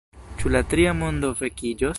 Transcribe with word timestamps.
Ĉu 0.39 0.51
la 0.55 0.61
Tria 0.71 0.95
Mondo 1.03 1.33
vekiĝos? 1.45 1.89